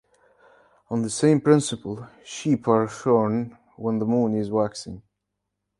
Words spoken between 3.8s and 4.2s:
the